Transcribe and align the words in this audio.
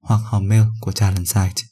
hoặc 0.00 0.20
hòm 0.24 0.48
mail 0.48 0.62
của 0.80 0.92
Talent 0.92 1.28
Site. 1.28 1.62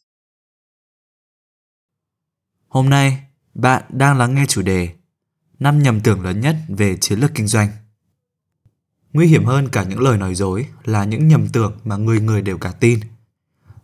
Hôm 2.68 2.90
nay, 2.90 3.26
bạn 3.54 3.82
đang 3.88 4.18
lắng 4.18 4.34
nghe 4.34 4.46
chủ 4.46 4.62
đề 4.62 4.94
năm 5.58 5.82
nhầm 5.82 6.00
tưởng 6.00 6.20
lớn 6.22 6.40
nhất 6.40 6.56
về 6.68 6.96
chiến 6.96 7.18
lược 7.20 7.34
kinh 7.34 7.46
doanh. 7.46 7.68
Nguy 9.12 9.26
hiểm 9.26 9.44
hơn 9.44 9.68
cả 9.68 9.82
những 9.82 10.00
lời 10.00 10.18
nói 10.18 10.34
dối 10.34 10.66
là 10.84 11.04
những 11.04 11.28
nhầm 11.28 11.48
tưởng 11.48 11.78
mà 11.84 11.96
người 11.96 12.20
người 12.20 12.42
đều 12.42 12.58
cả 12.58 12.72
tin. 12.80 13.00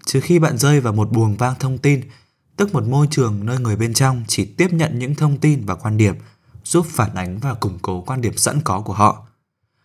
Trừ 0.07 0.20
khi 0.20 0.39
bạn 0.39 0.59
rơi 0.59 0.81
vào 0.81 0.92
một 0.92 1.12
buồng 1.12 1.37
vang 1.37 1.55
thông 1.61 1.79
tin, 1.79 2.01
tức 2.56 2.73
một 2.73 2.84
môi 2.84 3.06
trường 3.11 3.47
nơi 3.47 3.59
người 3.59 3.77
bên 3.77 3.95
trong 3.95 4.25
chỉ 4.29 4.45
tiếp 4.45 4.73
nhận 4.73 4.98
những 4.98 5.15
thông 5.15 5.41
tin 5.41 5.67
và 5.67 5.75
quan 5.75 5.97
điểm 5.97 6.15
giúp 6.65 6.87
phản 6.89 7.15
ánh 7.15 7.39
và 7.39 7.55
củng 7.55 7.79
cố 7.83 8.03
quan 8.03 8.20
điểm 8.20 8.37
sẵn 8.37 8.61
có 8.65 8.81
của 8.81 8.92
họ. 8.92 9.27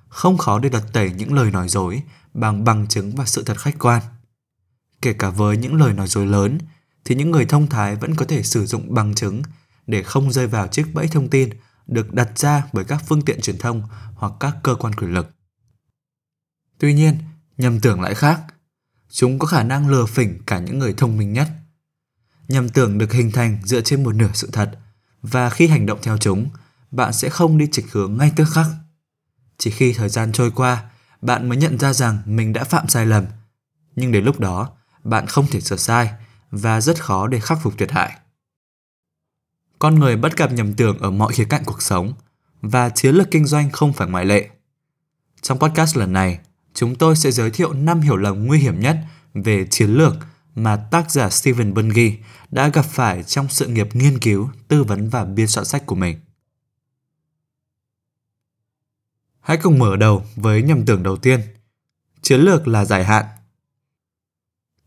Không 0.08 0.38
khó 0.38 0.60
để 0.60 0.70
đặt 0.70 0.84
tẩy 0.94 1.12
những 1.12 1.34
lời 1.34 1.52
nói 1.52 1.70
dối 1.70 2.04
bằng 2.34 2.64
bằng 2.64 2.88
chứng 2.88 3.16
và 3.16 3.26
sự 3.26 3.44
thật 3.44 3.60
khách 3.60 3.80
quan. 3.80 4.04
Kể 5.02 5.14
cả 5.14 5.30
với 5.30 5.58
những 5.58 5.76
lời 5.76 5.94
nói 5.94 6.08
dối 6.08 6.26
lớn, 6.26 6.58
thì 7.06 7.16
những 7.16 7.32
người 7.32 7.46
thông 7.46 7.68
thái 7.68 7.96
vẫn 7.96 8.16
có 8.16 8.26
thể 8.26 8.44
sử 8.44 8.66
dụng 8.66 8.94
bằng 8.94 9.16
chứng 9.16 9.42
để 9.88 10.04
không 10.04 10.32
rơi 10.32 10.48
vào 10.48 10.68
chiếc 10.68 10.94
bẫy 10.94 11.08
thông 11.08 11.30
tin 11.30 11.50
được 11.88 12.14
đặt 12.14 12.40
ra 12.40 12.64
bởi 12.74 12.86
các 12.86 13.04
phương 13.08 13.22
tiện 13.22 13.42
truyền 13.42 13.58
thông 13.58 13.84
hoặc 14.16 14.34
các 14.40 14.56
cơ 14.64 14.76
quan 14.76 14.94
quyền 14.94 15.14
lực. 15.14 15.30
Tuy 16.80 16.94
nhiên, 16.94 17.18
nhầm 17.58 17.80
tưởng 17.80 18.02
lại 18.02 18.16
khác. 18.16 18.42
Chúng 19.12 19.40
có 19.40 19.48
khả 19.48 19.64
năng 19.64 19.90
lừa 19.90 20.06
phỉnh 20.06 20.40
cả 20.46 20.60
những 20.60 20.80
người 20.80 20.94
thông 20.94 21.18
minh 21.18 21.34
nhất. 21.34 21.50
Nhầm 22.48 22.70
tưởng 22.70 22.98
được 22.98 23.14
hình 23.14 23.32
thành 23.32 23.60
dựa 23.64 23.82
trên 23.82 24.04
một 24.04 24.16
nửa 24.16 24.30
sự 24.34 24.50
thật, 24.54 24.72
và 25.22 25.50
khi 25.50 25.68
hành 25.68 25.86
động 25.86 26.00
theo 26.02 26.18
chúng, 26.18 26.50
bạn 26.92 27.14
sẽ 27.14 27.30
không 27.30 27.58
đi 27.58 27.68
trịch 27.72 27.92
hướng 27.92 28.18
ngay 28.18 28.32
tức 28.36 28.46
khắc. 28.54 28.66
Chỉ 29.58 29.72
khi 29.72 29.94
thời 29.94 30.10
gian 30.10 30.32
trôi 30.32 30.52
qua, 30.52 30.90
bạn 31.22 31.50
mới 31.50 31.58
nhận 31.58 31.80
ra 31.80 31.94
rằng 31.94 32.18
mình 32.26 32.54
đã 32.54 32.64
phạm 32.64 32.88
sai 32.88 33.06
lầm. 33.06 33.26
Nhưng 33.96 34.12
đến 34.12 34.26
lúc 34.26 34.40
đó, 34.40 34.78
bạn 35.10 35.28
không 35.28 35.48
thể 35.48 35.62
sửa 35.62 35.76
sai 35.76 36.12
và 36.52 36.82
rất 36.82 37.04
khó 37.04 37.28
để 37.28 37.40
khắc 37.40 37.58
phục 37.64 37.78
thiệt 37.78 37.92
hại. 37.92 38.20
Con 39.80 40.00
người 40.00 40.18
bất 40.18 40.38
gặp 40.38 40.52
nhầm 40.52 40.74
tưởng 40.74 41.00
ở 41.00 41.12
mọi 41.12 41.34
khía 41.34 41.46
cạnh 41.50 41.64
cuộc 41.66 41.82
sống 41.82 42.14
và 42.62 42.90
chiến 42.90 43.16
lược 43.16 43.32
kinh 43.32 43.46
doanh 43.46 43.72
không 43.72 43.94
phải 43.94 44.08
ngoại 44.08 44.26
lệ. 44.26 44.50
Trong 45.42 45.60
podcast 45.60 45.98
lần 45.98 46.14
này, 46.14 46.40
chúng 46.74 46.96
tôi 46.96 47.16
sẽ 47.16 47.32
giới 47.32 47.52
thiệu 47.52 47.74
5 47.74 48.02
hiểu 48.02 48.18
lầm 48.18 48.46
nguy 48.46 48.60
hiểm 48.60 48.80
nhất 48.80 48.98
về 49.34 49.68
chiến 49.70 49.90
lược 49.90 50.14
mà 50.56 50.76
tác 50.76 51.12
giả 51.12 51.30
Stephen 51.30 51.74
Bungie 51.74 52.12
đã 52.52 52.68
gặp 52.68 52.86
phải 52.86 53.24
trong 53.24 53.48
sự 53.50 53.68
nghiệp 53.68 53.96
nghiên 53.96 54.20
cứu, 54.20 54.50
tư 54.68 54.84
vấn 54.84 55.10
và 55.10 55.26
biên 55.26 55.48
soạn 55.48 55.66
sách 55.66 55.86
của 55.86 55.96
mình. 55.96 56.20
Hãy 59.40 59.58
cùng 59.58 59.80
mở 59.80 59.96
đầu 59.96 60.26
với 60.36 60.62
nhầm 60.62 60.86
tưởng 60.86 61.04
đầu 61.04 61.18
tiên. 61.18 61.42
Chiến 62.22 62.40
lược 62.40 62.68
là 62.68 62.86
dài 62.86 63.06
hạn 63.06 63.26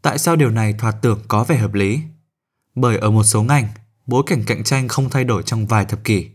Tại 0.03 0.19
sao 0.19 0.37
điều 0.37 0.51
này 0.51 0.73
thoạt 0.73 0.97
tưởng 1.03 1.21
có 1.29 1.45
vẻ 1.45 1.57
hợp 1.57 1.75
lý? 1.75 2.01
Bởi 2.75 2.97
ở 2.97 3.11
một 3.11 3.25
số 3.25 3.43
ngành, 3.43 3.69
bối 4.07 4.23
cảnh 4.27 4.45
cạnh 4.47 4.65
tranh 4.65 4.89
không 4.89 5.11
thay 5.11 5.25
đổi 5.25 5.43
trong 5.43 5.67
vài 5.67 5.85
thập 5.85 6.05
kỷ. 6.05 6.29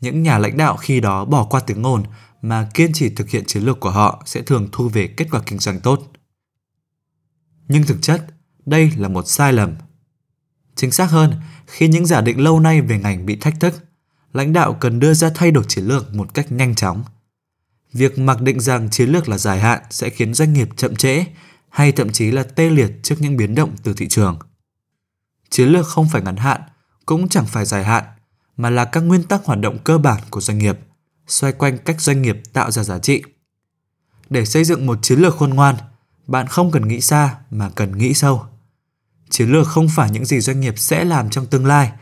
Những 0.00 0.22
nhà 0.22 0.38
lãnh 0.38 0.56
đạo 0.56 0.76
khi 0.76 1.00
đó 1.00 1.24
bỏ 1.24 1.44
qua 1.44 1.60
tiếng 1.60 1.86
ồn 1.86 2.02
mà 2.42 2.68
kiên 2.74 2.92
trì 2.92 3.10
thực 3.10 3.30
hiện 3.30 3.44
chiến 3.46 3.62
lược 3.62 3.80
của 3.80 3.90
họ 3.90 4.22
sẽ 4.26 4.42
thường 4.42 4.68
thu 4.72 4.88
về 4.88 5.06
kết 5.06 5.26
quả 5.30 5.40
kinh 5.46 5.58
doanh 5.58 5.80
tốt. 5.80 6.12
Nhưng 7.68 7.82
thực 7.82 8.02
chất, 8.02 8.26
đây 8.66 8.92
là 8.96 9.08
một 9.08 9.28
sai 9.28 9.52
lầm. 9.52 9.74
Chính 10.74 10.90
xác 10.90 11.10
hơn, 11.10 11.34
khi 11.66 11.88
những 11.88 12.06
giả 12.06 12.20
định 12.20 12.40
lâu 12.40 12.60
nay 12.60 12.80
về 12.80 12.98
ngành 12.98 13.26
bị 13.26 13.36
thách 13.36 13.60
thức, 13.60 13.74
lãnh 14.32 14.52
đạo 14.52 14.76
cần 14.80 15.00
đưa 15.00 15.14
ra 15.14 15.30
thay 15.34 15.50
đổi 15.50 15.64
chiến 15.68 15.84
lược 15.84 16.14
một 16.14 16.34
cách 16.34 16.52
nhanh 16.52 16.74
chóng. 16.74 17.04
Việc 17.92 18.18
mặc 18.18 18.42
định 18.42 18.60
rằng 18.60 18.90
chiến 18.90 19.08
lược 19.10 19.28
là 19.28 19.38
dài 19.38 19.60
hạn 19.60 19.82
sẽ 19.90 20.10
khiến 20.10 20.34
doanh 20.34 20.52
nghiệp 20.52 20.68
chậm 20.76 20.96
trễ 20.96 21.24
hay 21.70 21.92
thậm 21.92 22.12
chí 22.12 22.30
là 22.30 22.42
tê 22.42 22.70
liệt 22.70 22.90
trước 23.02 23.16
những 23.18 23.36
biến 23.36 23.54
động 23.54 23.70
từ 23.82 23.94
thị 23.94 24.08
trường. 24.08 24.38
Chiến 25.50 25.68
lược 25.68 25.86
không 25.86 26.08
phải 26.08 26.22
ngắn 26.22 26.36
hạn, 26.36 26.60
cũng 27.06 27.28
chẳng 27.28 27.46
phải 27.46 27.64
dài 27.64 27.84
hạn, 27.84 28.04
mà 28.56 28.70
là 28.70 28.84
các 28.84 29.00
nguyên 29.00 29.22
tắc 29.22 29.44
hoạt 29.44 29.58
động 29.58 29.78
cơ 29.84 29.98
bản 29.98 30.20
của 30.30 30.40
doanh 30.40 30.58
nghiệp, 30.58 30.78
xoay 31.26 31.52
quanh 31.52 31.78
cách 31.78 32.00
doanh 32.00 32.22
nghiệp 32.22 32.42
tạo 32.52 32.70
ra 32.70 32.84
giá 32.84 32.98
trị. 32.98 33.22
Để 34.30 34.44
xây 34.44 34.64
dựng 34.64 34.86
một 34.86 34.98
chiến 35.02 35.18
lược 35.18 35.36
khôn 35.36 35.50
ngoan, 35.50 35.74
bạn 36.26 36.46
không 36.46 36.70
cần 36.70 36.88
nghĩ 36.88 37.00
xa 37.00 37.36
mà 37.50 37.70
cần 37.74 37.98
nghĩ 37.98 38.14
sâu. 38.14 38.44
Chiến 39.30 39.50
lược 39.50 39.66
không 39.66 39.88
phải 39.96 40.10
những 40.10 40.24
gì 40.24 40.40
doanh 40.40 40.60
nghiệp 40.60 40.78
sẽ 40.78 41.04
làm 41.04 41.30
trong 41.30 41.46
tương 41.46 41.66
lai, 41.66 41.92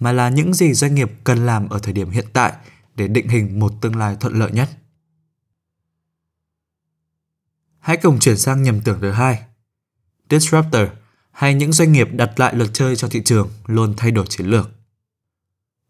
mà 0.00 0.12
là 0.12 0.28
những 0.28 0.54
gì 0.54 0.72
doanh 0.72 0.94
nghiệp 0.94 1.12
cần 1.24 1.46
làm 1.46 1.68
ở 1.68 1.78
thời 1.78 1.92
điểm 1.92 2.10
hiện 2.10 2.26
tại 2.32 2.52
để 2.94 3.08
định 3.08 3.28
hình 3.28 3.58
một 3.58 3.72
tương 3.80 3.96
lai 3.96 4.16
thuận 4.20 4.38
lợi 4.38 4.50
nhất. 4.52 4.68
Hãy 7.80 7.96
cùng 7.96 8.18
chuyển 8.18 8.36
sang 8.36 8.62
nhầm 8.62 8.80
tưởng 8.80 9.00
thứ 9.00 9.10
hai. 9.10 9.42
Disruptor 10.30 10.88
hay 11.30 11.54
những 11.54 11.72
doanh 11.72 11.92
nghiệp 11.92 12.08
đặt 12.12 12.40
lại 12.40 12.54
luật 12.54 12.70
chơi 12.72 12.96
cho 12.96 13.08
thị 13.08 13.22
trường 13.24 13.50
luôn 13.66 13.94
thay 13.96 14.10
đổi 14.10 14.26
chiến 14.28 14.46
lược. 14.46 14.70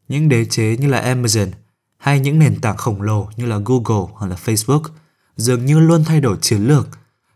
Những 0.09 0.28
đế 0.28 0.44
chế 0.44 0.76
như 0.76 0.88
là 0.88 1.15
Amazon 1.15 1.50
hay 1.97 2.21
những 2.21 2.38
nền 2.38 2.60
tảng 2.60 2.76
khổng 2.76 3.03
lồ 3.03 3.31
như 3.37 3.47
là 3.47 3.59
Google 3.65 4.12
hoặc 4.15 4.26
là 4.26 4.37
Facebook 4.44 4.82
dường 5.37 5.66
như 5.66 5.78
luôn 5.78 6.04
thay 6.04 6.21
đổi 6.21 6.38
chiến 6.41 6.66
lược 6.66 6.88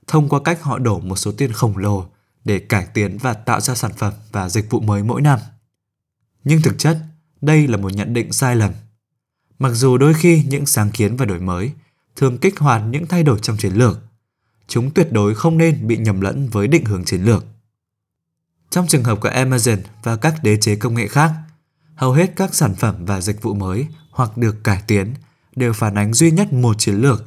thông 0.07 0.29
qua 0.29 0.41
cách 0.45 0.63
họ 0.63 0.79
đổ 0.79 1.01
một 1.01 1.17
số 1.17 1.33
tiền 1.33 1.53
khổng 1.53 1.77
lồ 1.77 2.07
để 2.45 2.59
cải 2.59 2.87
tiến 2.95 3.19
và 3.19 3.35
tạo 3.35 3.61
ra 3.61 3.75
sản 3.75 3.93
phẩm 3.97 4.13
và 4.33 4.49
dịch 4.49 4.71
vụ 4.71 4.81
mới 4.81 5.03
mỗi 5.03 5.21
năm. 5.21 5.39
Nhưng 6.45 6.63
thực 6.63 6.79
chất, 6.79 6.99
đây 7.41 7.67
là 7.67 7.77
một 7.77 7.93
nhận 7.93 8.15
định 8.15 8.33
sai 8.33 8.57
lầm. 8.57 8.73
Mặc 9.59 9.71
dù 9.71 9.99
đôi 9.99 10.15
khi 10.15 10.45
những 10.49 10.67
sáng 10.67 10.91
kiến 10.91 11.17
và 11.17 11.25
đổi 11.25 11.41
mới 11.41 11.73
thường 12.17 12.39
kích 12.39 12.59
hoạt 12.59 12.83
những 12.91 13.07
thay 13.07 13.23
đổi 13.23 13.39
trong 13.43 13.57
chiến 13.57 13.73
lược, 13.73 13.99
chúng 14.73 14.91
tuyệt 14.91 15.13
đối 15.13 15.35
không 15.35 15.59
nên 15.59 15.87
bị 15.87 15.97
nhầm 15.97 16.21
lẫn 16.21 16.49
với 16.49 16.69
định 16.69 16.85
hướng 16.85 17.05
chiến 17.05 17.25
lược. 17.25 17.45
Trong 18.71 18.87
trường 18.87 19.05
hợp 19.05 19.21
của 19.21 19.29
Amazon 19.29 19.79
và 20.03 20.17
các 20.17 20.35
đế 20.43 20.57
chế 20.57 20.77
công 20.77 20.95
nghệ 20.95 21.09
khác, 21.09 21.33
hầu 21.95 22.13
hết 22.13 22.33
các 22.37 22.55
sản 22.55 22.75
phẩm 22.75 23.05
và 23.05 23.21
dịch 23.21 23.43
vụ 23.43 23.55
mới 23.55 23.87
hoặc 24.11 24.37
được 24.37 24.65
cải 24.65 24.83
tiến 24.87 25.15
đều 25.57 25.73
phản 25.73 25.95
ánh 25.95 26.15
duy 26.15 26.31
nhất 26.31 26.53
một 26.53 26.79
chiến 26.79 26.95
lược 26.95 27.25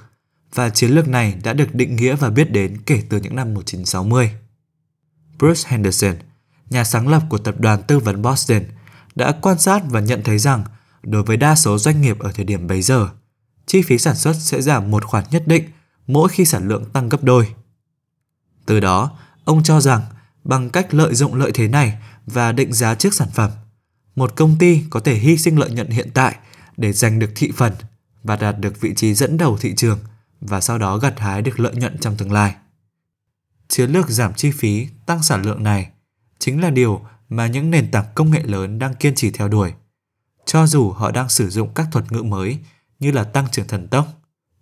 và 0.53 0.69
chiến 0.69 0.91
lược 0.91 1.07
này 1.07 1.39
đã 1.43 1.53
được 1.53 1.75
định 1.75 1.95
nghĩa 1.95 2.15
và 2.15 2.29
biết 2.29 2.51
đến 2.51 2.77
kể 2.85 3.03
từ 3.09 3.19
những 3.19 3.35
năm 3.35 3.53
1960. 3.53 4.31
Bruce 5.39 5.69
Henderson, 5.69 6.15
nhà 6.69 6.83
sáng 6.83 7.07
lập 7.07 7.23
của 7.29 7.37
tập 7.37 7.55
đoàn 7.59 7.83
tư 7.87 7.99
vấn 7.99 8.21
Boston, 8.21 8.61
đã 9.15 9.31
quan 9.41 9.59
sát 9.59 9.81
và 9.89 9.99
nhận 9.99 10.23
thấy 10.23 10.39
rằng 10.39 10.63
đối 11.03 11.23
với 11.23 11.37
đa 11.37 11.55
số 11.55 11.77
doanh 11.77 12.01
nghiệp 12.01 12.19
ở 12.19 12.31
thời 12.31 12.45
điểm 12.45 12.67
bấy 12.67 12.81
giờ, 12.81 13.09
chi 13.65 13.81
phí 13.81 13.97
sản 13.97 14.15
xuất 14.15 14.33
sẽ 14.33 14.61
giảm 14.61 14.91
một 14.91 15.05
khoản 15.05 15.23
nhất 15.31 15.43
định 15.47 15.63
mỗi 16.07 16.29
khi 16.29 16.45
sản 16.45 16.67
lượng 16.67 16.85
tăng 16.93 17.09
gấp 17.09 17.23
đôi. 17.23 17.53
Từ 18.65 18.79
đó, 18.79 19.17
ông 19.45 19.63
cho 19.63 19.81
rằng 19.81 20.01
bằng 20.43 20.69
cách 20.69 20.93
lợi 20.93 21.15
dụng 21.15 21.35
lợi 21.35 21.51
thế 21.53 21.67
này 21.67 21.97
và 22.25 22.51
định 22.51 22.73
giá 22.73 22.95
trước 22.95 23.13
sản 23.13 23.27
phẩm, 23.33 23.51
một 24.15 24.35
công 24.35 24.55
ty 24.59 24.83
có 24.89 24.99
thể 24.99 25.15
hy 25.15 25.37
sinh 25.37 25.59
lợi 25.59 25.69
nhuận 25.69 25.89
hiện 25.89 26.09
tại 26.13 26.35
để 26.77 26.93
giành 26.93 27.19
được 27.19 27.31
thị 27.35 27.51
phần 27.55 27.73
và 28.23 28.35
đạt 28.35 28.59
được 28.59 28.81
vị 28.81 28.93
trí 28.95 29.13
dẫn 29.13 29.37
đầu 29.37 29.57
thị 29.57 29.73
trường 29.75 29.99
và 30.41 30.61
sau 30.61 30.77
đó 30.77 30.97
gặt 30.97 31.19
hái 31.19 31.41
được 31.41 31.59
lợi 31.59 31.75
nhuận 31.75 31.97
trong 32.01 32.17
tương 32.17 32.31
lai. 32.31 32.55
Chiến 33.67 33.91
lược 33.91 34.09
giảm 34.09 34.33
chi 34.33 34.51
phí, 34.51 34.87
tăng 35.05 35.23
sản 35.23 35.41
lượng 35.41 35.63
này 35.63 35.89
chính 36.39 36.61
là 36.61 36.69
điều 36.69 37.01
mà 37.29 37.47
những 37.47 37.71
nền 37.71 37.91
tảng 37.91 38.05
công 38.15 38.31
nghệ 38.31 38.43
lớn 38.43 38.79
đang 38.79 38.95
kiên 38.95 39.15
trì 39.15 39.31
theo 39.31 39.47
đuổi. 39.47 39.73
Cho 40.45 40.67
dù 40.67 40.91
họ 40.91 41.11
đang 41.11 41.29
sử 41.29 41.49
dụng 41.49 41.73
các 41.73 41.87
thuật 41.91 42.11
ngữ 42.11 42.23
mới 42.23 42.59
như 42.99 43.11
là 43.11 43.23
tăng 43.23 43.47
trưởng 43.51 43.67
thần 43.67 43.87
tốc, 43.87 44.07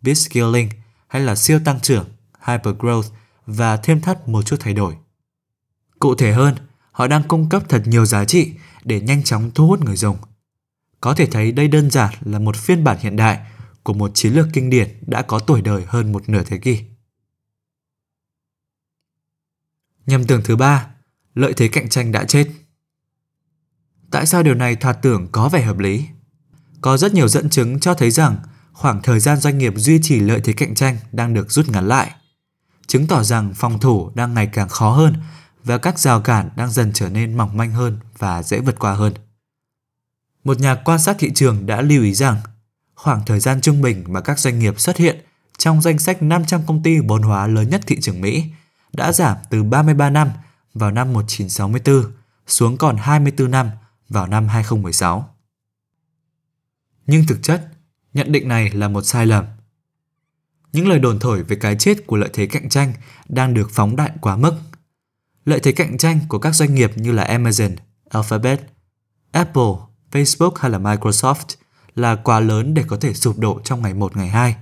bit 0.01 0.17
scaling 0.17 0.69
hay 1.13 1.21
là 1.21 1.35
siêu 1.35 1.59
tăng 1.65 1.79
trưởng, 1.79 2.09
hypergrowth 2.41 3.09
và 3.45 3.77
thêm 3.77 4.01
thắt 4.01 4.27
một 4.27 4.41
chút 4.41 4.55
thay 4.59 4.73
đổi. 4.73 4.95
Cụ 5.99 6.15
thể 6.15 6.33
hơn, 6.33 6.55
họ 6.91 7.07
đang 7.07 7.23
cung 7.27 7.49
cấp 7.49 7.63
thật 7.69 7.83
nhiều 7.85 8.05
giá 8.05 8.25
trị 8.25 8.53
để 8.83 9.01
nhanh 9.01 9.23
chóng 9.23 9.51
thu 9.55 9.67
hút 9.67 9.83
người 9.83 9.95
dùng. 9.95 10.17
Có 11.01 11.13
thể 11.15 11.25
thấy 11.25 11.51
đây 11.51 11.67
đơn 11.67 11.91
giản 11.91 12.13
là 12.21 12.39
một 12.39 12.55
phiên 12.55 12.83
bản 12.83 12.97
hiện 12.99 13.15
đại 13.15 13.39
của 13.83 13.93
một 13.93 14.11
chiến 14.13 14.33
lược 14.33 14.47
kinh 14.53 14.69
điển 14.69 14.89
đã 15.07 15.21
có 15.21 15.39
tuổi 15.39 15.61
đời 15.61 15.85
hơn 15.87 16.11
một 16.11 16.29
nửa 16.29 16.43
thế 16.43 16.57
kỷ. 16.57 16.79
Nhầm 20.05 20.23
tưởng 20.23 20.41
thứ 20.43 20.55
ba, 20.55 20.89
lợi 21.33 21.53
thế 21.57 21.67
cạnh 21.67 21.89
tranh 21.89 22.11
đã 22.11 22.25
chết. 22.25 22.47
Tại 24.11 24.25
sao 24.25 24.43
điều 24.43 24.55
này 24.55 24.75
thoạt 24.75 25.01
tưởng 25.01 25.27
có 25.31 25.49
vẻ 25.49 25.61
hợp 25.61 25.77
lý? 25.77 26.05
Có 26.81 26.97
rất 26.97 27.13
nhiều 27.13 27.27
dẫn 27.27 27.49
chứng 27.49 27.79
cho 27.79 27.93
thấy 27.93 28.11
rằng 28.11 28.37
khoảng 28.73 29.01
thời 29.01 29.19
gian 29.19 29.37
doanh 29.37 29.57
nghiệp 29.57 29.73
duy 29.75 29.99
trì 30.03 30.19
lợi 30.19 30.41
thế 30.43 30.53
cạnh 30.53 30.75
tranh 30.75 30.97
đang 31.11 31.33
được 31.33 31.51
rút 31.51 31.69
ngắn 31.69 31.87
lại, 31.87 32.11
chứng 32.87 33.07
tỏ 33.07 33.23
rằng 33.23 33.53
phòng 33.55 33.79
thủ 33.79 34.11
đang 34.15 34.33
ngày 34.33 34.49
càng 34.53 34.69
khó 34.69 34.89
hơn 34.89 35.15
và 35.63 35.77
các 35.77 35.99
rào 35.99 36.21
cản 36.21 36.49
đang 36.55 36.71
dần 36.71 36.91
trở 36.93 37.09
nên 37.09 37.37
mỏng 37.37 37.57
manh 37.57 37.71
hơn 37.71 37.99
và 38.17 38.43
dễ 38.43 38.59
vượt 38.59 38.79
qua 38.79 38.93
hơn. 38.93 39.13
Một 40.43 40.59
nhà 40.59 40.75
quan 40.75 40.99
sát 40.99 41.15
thị 41.19 41.31
trường 41.35 41.65
đã 41.65 41.81
lưu 41.81 42.03
ý 42.03 42.13
rằng 42.13 42.37
khoảng 42.95 43.25
thời 43.25 43.39
gian 43.39 43.61
trung 43.61 43.81
bình 43.81 44.03
mà 44.07 44.21
các 44.21 44.39
doanh 44.39 44.59
nghiệp 44.59 44.79
xuất 44.79 44.97
hiện 44.97 45.25
trong 45.57 45.81
danh 45.81 45.99
sách 45.99 46.23
500 46.23 46.61
công 46.67 46.83
ty 46.83 46.99
vốn 46.99 47.21
hóa 47.21 47.47
lớn 47.47 47.69
nhất 47.69 47.81
thị 47.87 47.97
trường 48.01 48.21
Mỹ 48.21 48.45
đã 48.93 49.11
giảm 49.11 49.37
từ 49.49 49.63
33 49.63 50.09
năm 50.09 50.29
vào 50.73 50.91
năm 50.91 51.13
1964 51.13 52.11
xuống 52.47 52.77
còn 52.77 52.97
24 52.97 53.51
năm 53.51 53.69
vào 54.09 54.27
năm 54.27 54.47
2016. 54.47 55.29
Nhưng 57.07 57.27
thực 57.27 57.43
chất, 57.43 57.72
nhận 58.13 58.31
định 58.31 58.47
này 58.47 58.69
là 58.69 58.87
một 58.87 59.01
sai 59.01 59.25
lầm. 59.25 59.45
Những 60.73 60.87
lời 60.87 60.99
đồn 60.99 61.19
thổi 61.19 61.43
về 61.43 61.55
cái 61.55 61.75
chết 61.79 62.07
của 62.07 62.17
lợi 62.17 62.29
thế 62.33 62.45
cạnh 62.45 62.69
tranh 62.69 62.93
đang 63.29 63.53
được 63.53 63.71
phóng 63.71 63.95
đại 63.95 64.11
quá 64.21 64.37
mức. 64.37 64.53
Lợi 65.45 65.59
thế 65.59 65.71
cạnh 65.71 65.97
tranh 65.97 66.19
của 66.29 66.39
các 66.39 66.55
doanh 66.55 66.75
nghiệp 66.75 66.91
như 66.97 67.11
là 67.11 67.25
Amazon, 67.25 67.75
Alphabet, 68.09 68.61
Apple, 69.31 69.73
Facebook 70.11 70.51
hay 70.55 70.71
là 70.71 70.79
Microsoft 70.79 71.55
là 71.95 72.15
quá 72.15 72.39
lớn 72.39 72.73
để 72.73 72.83
có 72.87 72.97
thể 72.97 73.13
sụp 73.13 73.39
đổ 73.39 73.61
trong 73.63 73.81
ngày 73.81 73.93
1 73.93 74.17
ngày 74.17 74.27
2. 74.27 74.55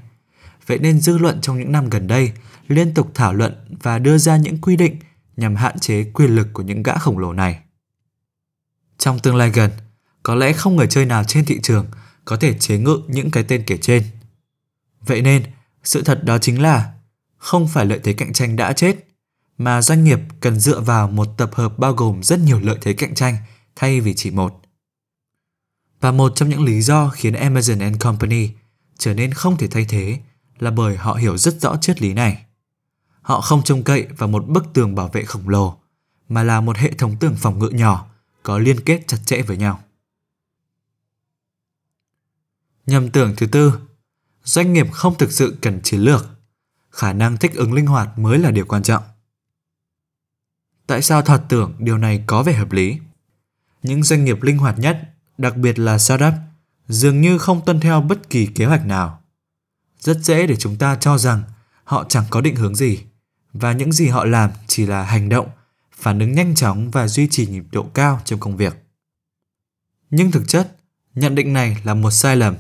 Vậy 0.68 0.80
nên 0.80 1.00
dư 1.00 1.18
luận 1.18 1.42
trong 1.42 1.60
những 1.60 1.72
năm 1.72 1.90
gần 1.90 2.08
đây 2.08 2.32
liên 2.68 2.94
tục 2.94 3.12
thảo 3.14 3.34
luận 3.34 3.78
và 3.84 4.00
đưa 4.00 4.18
ra 4.18 4.38
những 4.38 4.62
quy 4.62 4.76
định 4.76 4.96
nhằm 5.38 5.56
hạn 5.56 5.80
chế 5.80 6.04
quyền 6.14 6.36
lực 6.36 6.48
của 6.54 6.64
những 6.64 6.84
gã 6.84 6.98
khổng 6.98 7.18
lồ 7.18 7.34
này. 7.34 7.60
Trong 8.98 9.20
tương 9.20 9.36
lai 9.36 9.50
gần, 9.50 9.72
có 10.24 10.36
lẽ 10.36 10.54
không 10.54 10.76
người 10.76 10.88
chơi 10.88 11.06
nào 11.06 11.24
trên 11.24 11.46
thị 11.46 11.60
trường 11.64 11.86
có 12.26 12.38
thể 12.38 12.54
chế 12.60 12.78
ngự 12.78 13.02
những 13.08 13.32
cái 13.32 13.44
tên 13.44 13.64
kể 13.68 13.78
trên. 13.78 14.04
Vậy 15.02 15.22
nên, 15.22 15.44
sự 15.84 16.02
thật 16.02 16.24
đó 16.24 16.38
chính 16.38 16.62
là 16.62 16.94
không 17.38 17.68
phải 17.68 17.86
lợi 17.86 18.00
thế 18.04 18.14
cạnh 18.14 18.34
tranh 18.34 18.56
đã 18.56 18.74
chết, 18.74 19.08
mà 19.58 19.82
doanh 19.82 20.04
nghiệp 20.04 20.20
cần 20.40 20.60
dựa 20.60 20.80
vào 20.80 21.08
một 21.08 21.28
tập 21.38 21.50
hợp 21.54 21.80
bao 21.80 21.94
gồm 21.94 22.24
rất 22.24 22.40
nhiều 22.40 22.60
lợi 22.60 22.78
thế 22.82 22.94
cạnh 22.94 23.16
tranh 23.16 23.38
thay 23.76 24.02
vì 24.02 24.14
chỉ 24.14 24.32
một. 24.32 24.62
Và 26.02 26.12
một 26.12 26.32
trong 26.36 26.50
những 26.50 26.64
lý 26.64 26.82
do 26.82 27.10
khiến 27.10 27.34
Amazon 27.34 27.82
and 27.82 28.00
Company 28.00 28.50
trở 28.98 29.14
nên 29.14 29.34
không 29.34 29.58
thể 29.58 29.68
thay 29.68 29.86
thế 29.90 30.20
là 30.60 30.72
bởi 30.72 30.98
họ 30.98 31.14
hiểu 31.14 31.38
rất 31.38 31.62
rõ 31.62 31.78
triết 31.82 32.02
lý 32.02 32.14
này. 32.14 32.46
Họ 33.22 33.42
không 33.42 33.64
trông 33.64 33.84
cậy 33.84 34.08
vào 34.18 34.30
một 34.30 34.48
bức 34.48 34.66
tường 34.74 34.96
bảo 34.96 35.08
vệ 35.08 35.24
khổng 35.24 35.50
lồ, 35.50 35.78
mà 36.30 36.44
là 36.44 36.62
một 36.62 36.78
hệ 36.78 36.92
thống 36.92 37.18
tường 37.20 37.36
phòng 37.36 37.60
ngự 37.60 37.70
nhỏ 37.70 38.08
có 38.44 38.58
liên 38.58 38.80
kết 38.80 39.08
chặt 39.08 39.18
chẽ 39.26 39.42
với 39.42 39.58
nhau. 39.58 39.80
Nhầm 42.86 43.10
tưởng 43.10 43.34
thứ 43.38 43.46
tư, 43.46 43.74
doanh 44.44 44.74
nghiệp 44.74 44.92
không 44.92 45.18
thực 45.18 45.32
sự 45.32 45.58
cần 45.62 45.82
chiến 45.84 46.00
lược. 46.00 46.30
Khả 46.90 47.14
năng 47.14 47.38
thích 47.38 47.54
ứng 47.56 47.74
linh 47.74 47.86
hoạt 47.86 48.20
mới 48.20 48.40
là 48.40 48.52
điều 48.52 48.66
quan 48.66 48.84
trọng. 48.84 49.04
Tại 50.88 51.02
sao 51.02 51.22
thoạt 51.22 51.42
tưởng 51.50 51.74
điều 51.80 51.98
này 51.98 52.24
có 52.28 52.44
vẻ 52.44 52.54
hợp 52.54 52.72
lý? 52.72 52.98
Những 53.84 54.04
doanh 54.04 54.26
nghiệp 54.26 54.42
linh 54.42 54.58
hoạt 54.58 54.80
nhất, 54.80 55.14
đặc 55.38 55.58
biệt 55.58 55.80
là 55.80 55.98
startup, 55.98 56.34
dường 56.88 57.22
như 57.22 57.38
không 57.38 57.66
tuân 57.66 57.80
theo 57.80 58.02
bất 58.02 58.30
kỳ 58.30 58.46
kế 58.46 58.66
hoạch 58.66 58.86
nào. 58.86 59.22
Rất 60.00 60.18
dễ 60.24 60.48
để 60.48 60.56
chúng 60.56 60.78
ta 60.78 60.96
cho 60.96 61.18
rằng 61.18 61.44
họ 61.84 62.04
chẳng 62.10 62.26
có 62.30 62.42
định 62.42 62.56
hướng 62.56 62.76
gì 62.76 63.00
và 63.54 63.72
những 63.72 63.92
gì 63.92 64.08
họ 64.08 64.26
làm 64.26 64.52
chỉ 64.68 64.86
là 64.86 65.04
hành 65.04 65.30
động, 65.30 65.50
phản 65.96 66.20
ứng 66.20 66.32
nhanh 66.32 66.56
chóng 66.56 66.92
và 66.92 67.08
duy 67.08 67.28
trì 67.28 67.48
nhịp 67.48 67.64
độ 67.72 67.84
cao 67.94 68.22
trong 68.26 68.40
công 68.40 68.58
việc. 68.58 68.78
Nhưng 70.10 70.32
thực 70.32 70.48
chất, 70.48 70.78
nhận 71.16 71.36
định 71.36 71.54
này 71.54 71.78
là 71.84 71.94
một 71.94 72.12
sai 72.12 72.36
lầm 72.36 72.56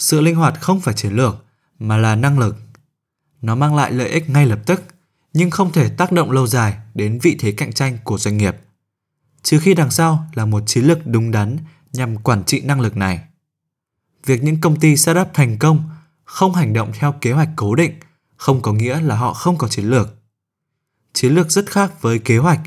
sự 0.00 0.20
linh 0.20 0.36
hoạt 0.36 0.60
không 0.60 0.80
phải 0.80 0.94
chiến 0.94 1.12
lược, 1.12 1.44
mà 1.78 1.96
là 1.96 2.16
năng 2.16 2.38
lực. 2.38 2.56
Nó 3.42 3.54
mang 3.54 3.76
lại 3.76 3.92
lợi 3.92 4.08
ích 4.08 4.30
ngay 4.30 4.46
lập 4.46 4.60
tức, 4.66 4.82
nhưng 5.32 5.50
không 5.50 5.72
thể 5.72 5.88
tác 5.88 6.12
động 6.12 6.30
lâu 6.30 6.46
dài 6.46 6.76
đến 6.94 7.18
vị 7.22 7.36
thế 7.38 7.52
cạnh 7.52 7.72
tranh 7.72 7.98
của 8.04 8.18
doanh 8.18 8.36
nghiệp, 8.36 8.56
trừ 9.42 9.58
khi 9.58 9.74
đằng 9.74 9.90
sau 9.90 10.26
là 10.34 10.46
một 10.46 10.62
chiến 10.66 10.84
lược 10.84 11.06
đúng 11.06 11.30
đắn 11.30 11.56
nhằm 11.92 12.16
quản 12.16 12.44
trị 12.44 12.60
năng 12.60 12.80
lực 12.80 12.96
này. 12.96 13.20
Việc 14.26 14.42
những 14.42 14.60
công 14.60 14.80
ty 14.80 14.96
startup 14.96 15.28
thành 15.34 15.58
công 15.58 15.90
không 16.24 16.54
hành 16.54 16.72
động 16.72 16.92
theo 16.98 17.14
kế 17.20 17.32
hoạch 17.32 17.48
cố 17.56 17.74
định 17.74 17.92
không 18.36 18.62
có 18.62 18.72
nghĩa 18.72 19.00
là 19.00 19.16
họ 19.16 19.32
không 19.32 19.58
có 19.58 19.68
chiến 19.68 19.84
lược. 19.84 20.08
Chiến 21.12 21.34
lược 21.34 21.50
rất 21.50 21.70
khác 21.70 22.02
với 22.02 22.18
kế 22.18 22.38
hoạch, 22.38 22.60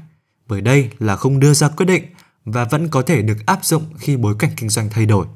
bởi 0.47 0.61
đây 0.61 0.89
là 0.99 1.15
không 1.15 1.39
đưa 1.39 1.53
ra 1.53 1.69
quyết 1.69 1.85
định 1.85 2.03
và 2.45 2.65
vẫn 2.65 2.87
có 2.87 3.01
thể 3.01 3.21
được 3.21 3.37
áp 3.45 3.65
dụng 3.65 3.83
khi 3.97 4.17
bối 4.17 4.35
cảnh 4.39 4.51
kinh 4.57 4.69
doanh 4.69 4.89
thay 4.89 5.05
đổi 5.05 5.27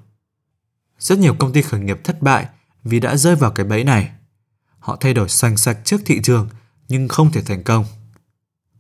rất 1.00 1.20
nhiều 1.20 1.36
công 1.40 1.54
ty 1.54 1.62
khởi 1.62 1.80
nghiệp 1.80 2.00
thất 2.04 2.22
bại 2.22 2.46
vì 2.84 3.00
đã 3.00 3.16
rơi 3.16 3.36
vào 3.36 3.52
cái 3.52 3.66
bẫy 3.66 3.84
này. 3.84 4.10
Họ 4.80 4.98
thay 5.00 5.14
đổi 5.14 5.30
xoành 5.30 5.58
sạch 5.58 5.78
trước 5.84 6.02
thị 6.06 6.20
trường 6.24 6.50
nhưng 6.88 7.08
không 7.08 7.32
thể 7.32 7.42
thành 7.42 7.64
công. 7.64 7.86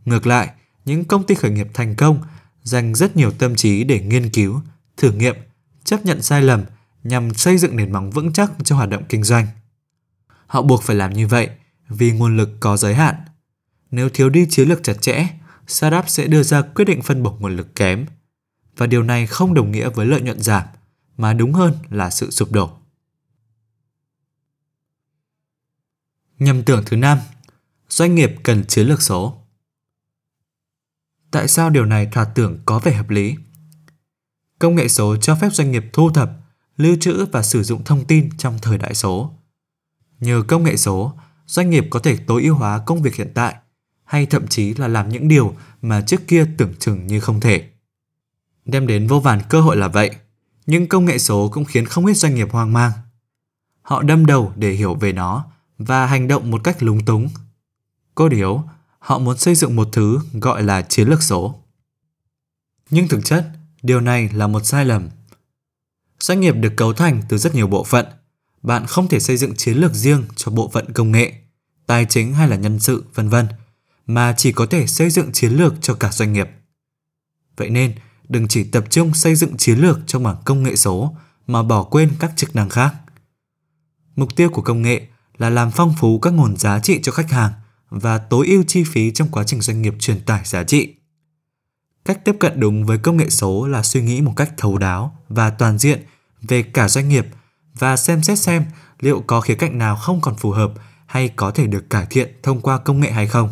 Ngược 0.06 0.28
lại, 0.28 0.50
những 0.86 1.06
công 1.06 1.24
ty 1.24 1.36
khởi 1.36 1.52
nghiệp 1.52 1.68
thành 1.74 1.96
công 1.96 2.22
dành 2.64 2.96
rất 2.96 3.18
nhiều 3.18 3.31
tâm 3.31 3.56
trí 3.56 3.84
để 3.84 4.00
nghiên 4.00 4.30
cứu, 4.30 4.62
thử 4.98 5.12
nghiệm, 5.12 5.36
chấp 5.84 6.06
nhận 6.06 6.22
sai 6.22 6.42
lầm 6.42 6.64
nhằm 7.04 7.34
xây 7.34 7.58
dựng 7.58 7.75
nền 7.75 7.92
móng 7.92 8.12
vững 8.12 8.34
chắc 8.34 8.52
cho 8.63 8.75
hoạt 8.75 8.90
động 8.90 9.04
kinh 9.10 9.24
doanh. 9.24 9.48
Họ 10.48 10.62
buộc 10.62 10.84
phải 10.84 10.96
làm 10.96 11.13
như 11.13 11.28
vậy 11.28 11.50
vì 11.90 12.12
nguồn 12.12 12.38
lực 12.38 12.50
có 12.60 12.78
giới 12.78 12.96
hạn. 12.96 13.16
Nếu 13.92 14.10
thiếu 14.10 14.30
đi 14.30 14.48
chiến 14.50 14.70
lược 14.70 14.84
chặt 14.84 15.02
chẽ, 15.02 15.28
startup 15.68 16.10
sẽ 16.10 16.28
đưa 16.28 16.44
ra 16.44 16.62
quyết 16.62 16.86
định 16.86 17.02
phân 17.02 17.24
bổ 17.24 17.38
nguồn 17.40 17.56
lực 17.56 17.75
kém. 17.75 18.06
Và 18.78 18.88
điều 18.88 19.04
này 19.04 19.28
không 19.28 19.54
đồng 19.54 19.72
nghĩa 19.72 19.90
với 19.90 20.06
lợi 20.06 20.22
nhuận 20.22 20.40
giảm, 20.42 20.63
mà 21.18 21.34
đúng 21.34 21.54
hơn 21.54 21.74
là 21.90 22.10
sự 22.10 22.31
sụp 22.31 22.52
đổ. 22.52 22.69
Nhầm 26.40 26.64
tưởng 26.64 26.84
thứ 26.86 26.98
năm, 26.98 27.19
doanh 27.90 28.16
nghiệp 28.16 28.36
cần 28.44 28.66
chiến 28.66 28.88
lược 28.88 29.02
số. 29.02 29.42
Tại 31.31 31.48
sao 31.48 31.69
điều 31.69 31.86
này 31.86 32.10
thoạt 32.12 32.30
tưởng 32.36 32.60
có 32.66 32.80
vẻ 32.80 32.94
hợp 32.94 33.10
lý? 33.10 33.36
Công 34.60 34.75
nghệ 34.75 34.88
số 34.88 35.18
cho 35.18 35.36
phép 35.36 35.50
doanh 35.54 35.72
nghiệp 35.72 35.86
thu 35.94 36.10
thập, 36.10 36.31
lưu 36.78 36.98
trữ 37.00 37.25
và 37.25 37.44
sử 37.44 37.63
dụng 37.63 37.84
thông 37.84 38.06
tin 38.06 38.38
trong 38.38 38.60
thời 38.62 38.78
đại 38.78 38.94
số. 38.94 39.34
Nhờ 40.20 40.44
công 40.48 40.63
nghệ 40.63 40.78
số, 40.78 41.13
doanh 41.46 41.70
nghiệp 41.70 41.88
có 41.90 42.00
thể 42.00 42.18
tối 42.18 42.44
ưu 42.44 42.56
hóa 42.56 42.84
công 42.86 43.02
việc 43.02 43.16
hiện 43.16 43.31
tại 43.34 43.56
hay 44.04 44.25
thậm 44.25 44.48
chí 44.48 44.74
là 44.74 44.88
làm 44.88 45.10
những 45.10 45.28
điều 45.28 45.56
mà 45.81 46.02
trước 46.02 46.28
kia 46.28 46.46
tưởng 46.58 46.74
chừng 46.80 47.08
như 47.08 47.20
không 47.20 47.40
thể. 47.40 47.70
Đem 48.66 48.88
đến 48.88 49.08
vô 49.08 49.20
vàn 49.20 49.42
cơ 49.50 49.62
hội 49.62 49.78
là 49.78 49.88
vậy– 49.88 50.12
nhưng 50.68 50.88
công 50.88 51.06
nghệ 51.06 51.18
số 51.18 51.50
cũng 51.54 51.66
khiến 51.66 51.86
không 51.86 52.06
ít 52.06 52.14
doanh 52.14 52.36
nghiệp 52.36 52.52
hoang 52.52 52.74
mang. 52.74 52.91
Họ 53.82 54.03
đâm 54.03 54.25
đầu 54.25 54.53
để 54.56 54.72
hiểu 54.72 54.96
về 54.96 55.13
nó 55.13 55.46
và 55.77 56.06
hành 56.06 56.27
động 56.27 56.51
một 56.51 56.63
cách 56.63 56.84
lúng 56.84 57.06
túng. 57.06 57.30
Cô 58.15 58.30
điều, 58.30 58.63
họ 59.00 59.20
muốn 59.20 59.38
xây 59.38 59.56
dựng 59.56 59.75
một 59.75 59.89
thứ 59.91 60.20
gọi 60.34 60.63
là 60.63 60.82
chiến 60.82 61.08
lược 61.08 61.24
số. 61.24 61.63
Nhưng 62.89 63.08
thực 63.08 63.25
chất, 63.25 63.51
điều 63.82 64.01
này 64.01 64.30
là 64.34 64.48
một 64.48 64.65
sai 64.65 64.86
lầm. 64.86 65.10
Doanh 66.20 66.39
nghiệp 66.39 66.56
được 66.56 66.74
cấu 66.77 66.94
thành 66.94 67.22
từ 67.30 67.38
rất 67.38 67.56
nhiều 67.56 67.68
bộ 67.68 67.84
phận. 67.84 68.06
Bạn 68.63 68.86
không 68.86 69.08
thể 69.08 69.20
xây 69.20 69.38
dựng 69.38 69.56
chiến 69.56 69.77
lược 69.77 69.94
riêng 69.94 70.24
cho 70.36 70.51
bộ 70.51 70.70
phận 70.74 70.94
công 70.94 71.12
nghệ, 71.12 71.34
tài 71.86 72.06
chính 72.06 72.34
hay 72.34 72.48
là 72.48 72.56
nhân 72.56 72.80
sự, 72.80 73.03
vân 73.13 73.30
vân, 73.30 73.48
mà 74.06 74.34
chỉ 74.38 74.51
có 74.51 74.65
thể 74.65 74.88
xây 74.88 75.10
dựng 75.10 75.32
chiến 75.32 75.51
lược 75.51 75.74
cho 75.82 75.94
cả 75.94 76.12
doanh 76.12 76.34
nghiệp. 76.34 76.50
Vậy 77.58 77.70
nên, 77.70 77.96
đừng 78.29 78.48
chỉ 78.48 78.63
tập 78.63 78.84
trung 78.89 79.13
xây 79.13 79.36
dựng 79.36 79.57
chiến 79.57 79.79
lược 79.79 80.00
trong 80.07 80.24
mảng 80.24 80.38
công 80.46 80.63
nghệ 80.63 80.75
số, 80.75 81.15
mà 81.48 81.63
bỏ 81.63 81.84
quên 81.84 82.12
các 82.19 82.31
chức 82.36 82.55
năng 82.55 82.69
khác. 82.69 82.96
Mục 84.15 84.36
tiêu 84.36 84.50
của 84.50 84.62
công 84.62 84.81
nghệ 84.81 85.07
là 85.38 85.50
làm 85.50 85.72
phong 85.72 85.93
phú 86.00 86.19
các 86.19 86.34
nguồn 86.34 86.57
giá 86.57 86.79
trị 86.79 87.00
cho 87.03 87.12
khách 87.12 87.31
hàng 87.31 87.51
và 87.89 88.17
tối 88.17 88.48
ưu 88.48 88.63
chi 88.63 88.84
phí 88.84 89.12
trong 89.12 89.27
quá 89.31 89.43
trình 89.43 89.62
doanh 89.62 89.81
nghiệp 89.81 89.96
truyền 90.00 90.19
tải 90.19 90.41
giá 90.46 90.63
trị. 90.63 90.93
Cách 92.05 92.25
tiếp 92.25 92.36
cận 92.39 92.60
đúng 92.60 92.86
với 92.86 92.98
công 92.98 93.17
nghệ 93.17 93.29
số 93.29 93.67
là 93.67 93.84
suy 93.84 94.01
nghĩ 94.01 94.22
một 94.22 94.34
cách 94.36 94.53
thấu 94.57 94.77
đáo 94.77 95.17
và 95.29 95.50
toàn 95.50 95.77
diện 95.77 96.05
về 96.41 96.63
cả 96.63 96.89
doanh 96.89 97.10
nghiệp 97.10 97.27
và 97.79 97.98
xem 97.98 98.24
xét 98.24 98.39
xem 98.39 98.65
liệu 99.00 99.24
có 99.27 99.41
khía 99.41 99.55
cạnh 99.55 99.77
nào 99.77 99.96
không 99.96 100.22
còn 100.22 100.36
phù 100.36 100.51
hợp 100.51 100.72
hay 101.05 101.29
có 101.29 101.51
thể 101.51 101.67
được 101.67 101.89
cải 101.89 102.05
thiện 102.05 102.39
thông 102.43 102.62
qua 102.62 102.77
công 102.77 103.00
nghệ 103.00 103.12
hay 103.12 103.27
không. 103.27 103.50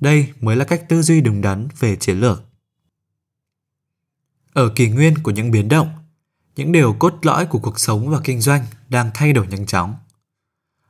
Đây 0.00 0.28
mới 0.40 0.56
là 0.56 0.64
cách 0.64 0.88
tư 0.88 1.02
duy 1.02 1.20
đúng 1.20 1.40
đắn 1.40 1.68
về 1.78 1.96
chiến 1.96 2.20
lược. 2.20 2.51
Ở 4.52 4.68
kỳ 4.68 4.88
nguyên 4.88 5.18
của 5.18 5.30
những 5.30 5.50
biến 5.50 5.68
động, 5.68 5.90
những 6.56 6.72
điều 6.72 6.92
cốt 6.92 7.14
lõi 7.22 7.46
của 7.46 7.58
cuộc 7.58 7.80
sống 7.80 8.10
và 8.10 8.20
kinh 8.24 8.40
doanh 8.40 8.64
đang 8.88 9.10
thay 9.14 9.32
đổi 9.32 9.46
nhanh 9.46 9.66
chóng. 9.66 9.94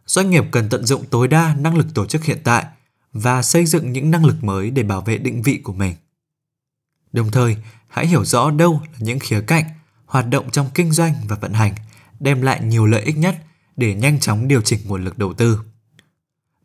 Doanh 0.06 0.30
nghiệp 0.30 0.44
cần 0.50 0.68
tận 0.68 0.86
dụng 0.86 1.04
tối 1.10 1.28
đa 1.28 1.54
năng 1.54 1.76
lực 1.76 1.86
tổ 1.94 2.06
chức 2.06 2.24
hiện 2.24 2.38
tại 2.44 2.66
và 3.12 3.42
xây 3.42 3.66
dựng 3.66 3.92
những 3.92 4.10
năng 4.10 4.24
lực 4.24 4.44
mới 4.44 4.70
để 4.70 4.82
bảo 4.82 5.00
vệ 5.00 5.18
định 5.18 5.42
vị 5.42 5.60
của 5.64 5.72
mình. 5.72 5.94
Đồng 7.12 7.30
thời, 7.30 7.56
hãy 7.88 8.06
hiểu 8.06 8.24
rõ 8.24 8.50
đâu 8.50 8.80
là 8.92 8.98
những 8.98 9.18
khía 9.18 9.40
cạnh 9.40 9.64
hoạt 10.06 10.28
động 10.28 10.50
trong 10.50 10.70
kinh 10.74 10.92
doanh 10.92 11.14
và 11.28 11.36
vận 11.36 11.52
hành 11.52 11.74
đem 12.20 12.42
lại 12.42 12.60
nhiều 12.64 12.86
lợi 12.86 13.02
ích 13.02 13.18
nhất 13.18 13.36
để 13.76 13.94
nhanh 13.94 14.20
chóng 14.20 14.48
điều 14.48 14.62
chỉnh 14.62 14.80
nguồn 14.84 15.04
lực 15.04 15.18
đầu 15.18 15.34
tư. 15.34 15.60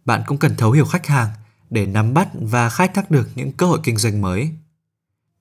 Bạn 0.06 0.22
cũng 0.28 0.38
cần 0.38 0.56
thấu 0.56 0.72
hiểu 0.72 0.86
khách 0.86 1.08
hàng 1.08 1.30
để 1.70 1.86
nắm 1.86 2.14
bắt 2.14 2.28
và 2.34 2.70
khai 2.70 2.88
thác 2.88 3.12
được 3.12 3.30
những 3.36 3.52
cơ 3.52 3.66
hội 3.66 3.80
kinh 3.84 3.98
doanh 3.98 4.22
mới 4.22 4.52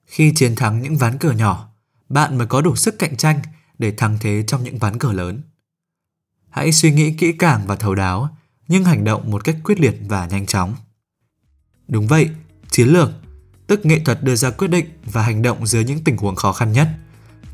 khi 0.07 0.33
chiến 0.37 0.57
thắng 0.57 0.83
những 0.83 0.97
ván 0.97 1.19
cờ 1.19 1.31
nhỏ, 1.31 1.69
bạn 2.09 2.39
mới 2.39 2.47
có 2.47 2.61
đủ 2.61 2.77
sức 2.77 2.99
cạnh 2.99 3.17
tranh 3.17 3.41
để 3.79 3.91
thắng 3.91 4.19
thế 4.21 4.45
trong 4.47 4.65
những 4.65 4.79
ván 4.79 4.99
cờ 4.99 5.13
lớn. 5.13 5.43
Hãy 6.49 6.73
suy 6.73 6.93
nghĩ 6.93 7.13
kỹ 7.13 7.33
càng 7.33 7.67
và 7.67 7.77
thấu 7.77 7.95
đáo, 7.95 8.37
nhưng 8.69 8.85
hành 8.85 9.05
động 9.05 9.31
một 9.31 9.45
cách 9.45 9.57
quyết 9.65 9.81
liệt 9.81 9.97
và 10.09 10.27
nhanh 10.27 10.47
chóng. 10.47 10.75
Đúng 11.89 12.07
vậy, 12.07 12.31
chiến 12.71 12.89
lược 12.89 13.11
tức 13.67 13.87
nghệ 13.87 14.01
thuật 14.05 14.23
đưa 14.23 14.35
ra 14.35 14.51
quyết 14.51 14.69
định 14.69 14.87
và 15.05 15.23
hành 15.23 15.43
động 15.43 15.67
dưới 15.67 15.85
những 15.85 16.05
tình 16.05 16.17
huống 16.17 16.37
khó 16.37 16.53
khăn 16.53 16.73
nhất, 16.73 16.89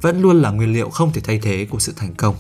vẫn 0.00 0.20
luôn 0.20 0.42
là 0.42 0.50
nguyên 0.50 0.72
liệu 0.72 0.90
không 0.90 1.12
thể 1.12 1.20
thay 1.20 1.38
thế 1.42 1.66
của 1.70 1.78
sự 1.78 1.92
thành 1.96 2.14
công. 2.14 2.36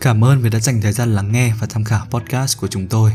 Cảm 0.00 0.24
ơn 0.24 0.42
vì 0.42 0.50
đã 0.50 0.58
dành 0.58 0.80
thời 0.80 0.92
gian 0.92 1.14
lắng 1.14 1.32
nghe 1.32 1.54
và 1.60 1.66
tham 1.66 1.84
khảo 1.84 2.06
podcast 2.10 2.58
của 2.58 2.66
chúng 2.68 2.88
tôi. 2.88 3.12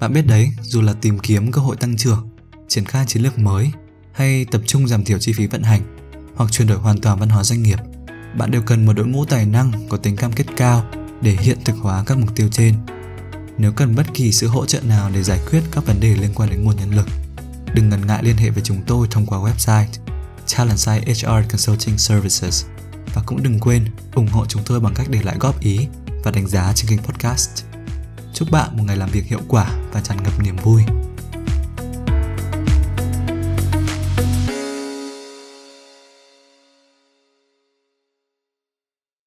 Bạn 0.00 0.12
biết 0.12 0.26
đấy, 0.26 0.50
dù 0.62 0.80
là 0.80 0.92
tìm 0.92 1.18
kiếm 1.18 1.52
cơ 1.52 1.60
hội 1.60 1.76
tăng 1.76 1.96
trưởng, 1.96 2.28
triển 2.68 2.84
khai 2.84 3.04
chiến 3.06 3.22
lược 3.22 3.38
mới 3.38 3.70
hay 4.12 4.44
tập 4.44 4.60
trung 4.66 4.88
giảm 4.88 5.04
thiểu 5.04 5.18
chi 5.18 5.32
phí 5.32 5.46
vận 5.46 5.62
hành 5.62 5.82
hoặc 6.34 6.52
chuyển 6.52 6.68
đổi 6.68 6.78
hoàn 6.78 7.00
toàn 7.00 7.18
văn 7.18 7.28
hóa 7.28 7.44
doanh 7.44 7.62
nghiệp, 7.62 7.78
bạn 8.38 8.50
đều 8.50 8.62
cần 8.62 8.86
một 8.86 8.92
đội 8.92 9.06
ngũ 9.06 9.24
tài 9.24 9.46
năng 9.46 9.72
có 9.88 9.96
tính 9.96 10.16
cam 10.16 10.32
kết 10.32 10.46
cao 10.56 10.84
để 11.22 11.36
hiện 11.40 11.58
thực 11.64 11.76
hóa 11.76 12.04
các 12.06 12.18
mục 12.18 12.36
tiêu 12.36 12.48
trên. 12.52 12.74
Nếu 13.58 13.72
cần 13.72 13.94
bất 13.94 14.06
kỳ 14.14 14.32
sự 14.32 14.46
hỗ 14.46 14.66
trợ 14.66 14.80
nào 14.80 15.10
để 15.14 15.22
giải 15.22 15.40
quyết 15.50 15.62
các 15.72 15.86
vấn 15.86 16.00
đề 16.00 16.16
liên 16.16 16.30
quan 16.34 16.50
đến 16.50 16.64
nguồn 16.64 16.76
nhân 16.76 16.94
lực, 16.94 17.06
đừng 17.74 17.88
ngần 17.88 18.06
ngại 18.06 18.22
liên 18.24 18.36
hệ 18.36 18.50
với 18.50 18.62
chúng 18.62 18.82
tôi 18.86 19.06
thông 19.10 19.26
qua 19.26 19.38
website 19.38 19.86
Talentside 20.56 21.12
HR 21.14 21.50
Consulting 21.50 21.98
Services 21.98 22.64
và 23.14 23.22
cũng 23.26 23.42
đừng 23.42 23.60
quên 23.60 23.84
ủng 24.14 24.28
hộ 24.28 24.46
chúng 24.46 24.62
tôi 24.66 24.80
bằng 24.80 24.94
cách 24.94 25.06
để 25.10 25.22
lại 25.22 25.36
góp 25.40 25.60
ý 25.60 25.86
và 26.24 26.30
đánh 26.30 26.48
giá 26.48 26.72
trên 26.74 26.90
kênh 26.90 26.98
podcast. 26.98 27.69
Chúc 28.40 28.50
bạn 28.50 28.76
một 28.76 28.82
ngày 28.86 28.96
làm 28.96 29.08
việc 29.12 29.24
hiệu 29.26 29.40
quả 29.48 29.66
và 29.92 30.00
tràn 30.00 30.22
ngập 30.22 30.42
niềm 30.42 30.56
vui. 30.56 30.82